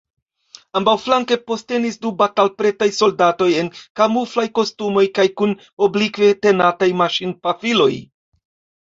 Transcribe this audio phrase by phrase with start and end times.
[0.79, 3.69] Ambaŭflanke postenis du batalpretaj soldatoj en
[4.01, 5.53] kamuflaj kostumoj kaj kun
[5.89, 7.93] oblikve tenataj maŝinpafiloj.